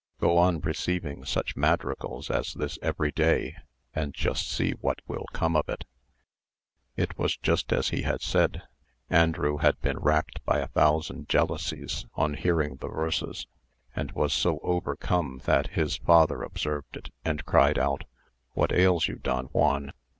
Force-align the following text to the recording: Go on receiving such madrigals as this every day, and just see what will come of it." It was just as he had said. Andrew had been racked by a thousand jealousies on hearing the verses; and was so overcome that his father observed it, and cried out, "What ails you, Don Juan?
Go 0.19 0.39
on 0.39 0.61
receiving 0.61 1.25
such 1.25 1.55
madrigals 1.55 2.31
as 2.31 2.55
this 2.55 2.79
every 2.81 3.11
day, 3.11 3.55
and 3.93 4.15
just 4.15 4.49
see 4.51 4.71
what 4.81 4.99
will 5.07 5.27
come 5.31 5.55
of 5.55 5.69
it." 5.69 5.85
It 6.95 7.19
was 7.19 7.37
just 7.37 7.71
as 7.71 7.89
he 7.89 8.01
had 8.01 8.23
said. 8.23 8.63
Andrew 9.11 9.57
had 9.57 9.79
been 9.81 9.99
racked 9.99 10.43
by 10.43 10.57
a 10.57 10.69
thousand 10.69 11.29
jealousies 11.29 12.07
on 12.15 12.33
hearing 12.33 12.77
the 12.77 12.87
verses; 12.89 13.45
and 13.95 14.11
was 14.13 14.33
so 14.33 14.57
overcome 14.63 15.39
that 15.45 15.67
his 15.77 15.97
father 15.97 16.41
observed 16.41 16.97
it, 16.97 17.13
and 17.23 17.45
cried 17.45 17.77
out, 17.77 18.05
"What 18.53 18.71
ails 18.71 19.07
you, 19.07 19.17
Don 19.19 19.49
Juan? 19.53 19.93